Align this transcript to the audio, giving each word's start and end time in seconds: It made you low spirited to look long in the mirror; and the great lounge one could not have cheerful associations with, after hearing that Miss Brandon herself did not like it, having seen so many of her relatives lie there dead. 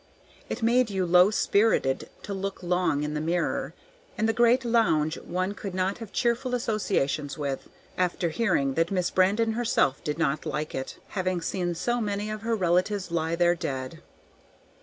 It 0.49 0.63
made 0.63 0.89
you 0.89 1.05
low 1.05 1.29
spirited 1.29 2.09
to 2.23 2.33
look 2.33 2.63
long 2.63 3.03
in 3.03 3.13
the 3.13 3.21
mirror; 3.21 3.75
and 4.17 4.27
the 4.27 4.33
great 4.33 4.65
lounge 4.65 5.19
one 5.19 5.53
could 5.53 5.75
not 5.75 5.99
have 5.99 6.11
cheerful 6.11 6.55
associations 6.55 7.37
with, 7.37 7.69
after 7.99 8.29
hearing 8.29 8.73
that 8.73 8.89
Miss 8.89 9.11
Brandon 9.11 9.51
herself 9.51 10.03
did 10.03 10.17
not 10.17 10.43
like 10.43 10.73
it, 10.73 10.97
having 11.09 11.39
seen 11.39 11.75
so 11.75 12.01
many 12.01 12.31
of 12.31 12.41
her 12.41 12.55
relatives 12.55 13.11
lie 13.11 13.35
there 13.35 13.53
dead. 13.53 14.01